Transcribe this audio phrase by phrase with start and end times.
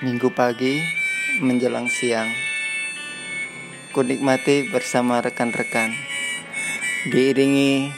[0.00, 0.80] Minggu pagi
[1.44, 2.32] menjelang siang.
[3.92, 5.92] Ku nikmati bersama rekan-rekan.
[7.12, 7.92] Diiringi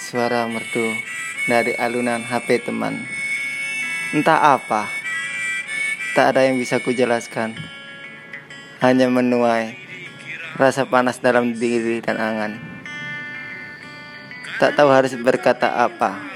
[0.00, 0.88] Suara merdu
[1.52, 3.04] dari alunan HP teman.
[4.16, 4.88] Entah apa
[6.16, 7.60] Tak ada yang bisa kujelaskan.
[8.80, 9.76] Hanya menuai
[10.56, 12.56] Rasa panas dalam diri dan angan.
[14.56, 16.35] Tak tahu harus berkata apa